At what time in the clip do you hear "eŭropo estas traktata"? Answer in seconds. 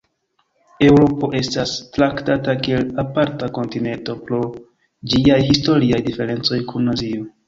0.85-2.55